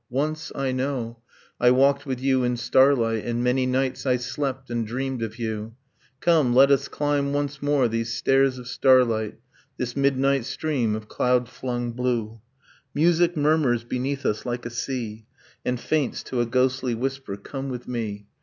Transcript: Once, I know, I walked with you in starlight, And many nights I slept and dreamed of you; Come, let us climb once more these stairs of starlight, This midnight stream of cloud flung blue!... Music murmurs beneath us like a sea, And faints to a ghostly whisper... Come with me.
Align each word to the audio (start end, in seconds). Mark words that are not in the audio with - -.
Once, 0.09 0.51
I 0.55 0.71
know, 0.71 1.19
I 1.59 1.69
walked 1.69 2.07
with 2.07 2.19
you 2.19 2.43
in 2.43 2.57
starlight, 2.57 3.23
And 3.23 3.43
many 3.43 3.67
nights 3.67 4.03
I 4.07 4.17
slept 4.17 4.71
and 4.71 4.87
dreamed 4.87 5.21
of 5.21 5.37
you; 5.37 5.75
Come, 6.21 6.55
let 6.55 6.71
us 6.71 6.87
climb 6.87 7.33
once 7.33 7.61
more 7.61 7.87
these 7.87 8.11
stairs 8.11 8.57
of 8.57 8.67
starlight, 8.67 9.37
This 9.77 9.95
midnight 9.95 10.45
stream 10.45 10.95
of 10.95 11.07
cloud 11.07 11.47
flung 11.47 11.91
blue!... 11.91 12.41
Music 12.95 13.37
murmurs 13.37 13.83
beneath 13.83 14.25
us 14.25 14.43
like 14.43 14.65
a 14.65 14.71
sea, 14.71 15.27
And 15.63 15.79
faints 15.79 16.23
to 16.23 16.41
a 16.41 16.47
ghostly 16.47 16.95
whisper... 16.95 17.37
Come 17.37 17.69
with 17.69 17.87
me. 17.87 18.25